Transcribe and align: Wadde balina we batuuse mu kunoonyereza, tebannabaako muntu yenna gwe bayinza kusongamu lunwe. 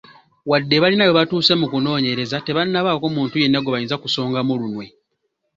Wadde 0.49 0.75
balina 0.83 1.03
we 1.07 1.17
batuuse 1.19 1.53
mu 1.61 1.67
kunoonyereza, 1.71 2.37
tebannabaako 2.45 3.05
muntu 3.15 3.35
yenna 3.41 3.59
gwe 3.61 3.71
bayinza 3.73 3.95
kusongamu 4.03 4.53
lunwe. 4.61 4.85